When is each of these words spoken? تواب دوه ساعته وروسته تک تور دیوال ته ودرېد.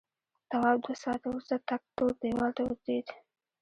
تواب 0.49 0.77
دوه 0.83 0.95
ساعته 1.03 1.25
وروسته 1.27 1.55
تک 1.69 1.81
تور 1.95 2.11
دیوال 2.21 2.51
ته 2.57 2.61
ودرېد. 2.63 3.07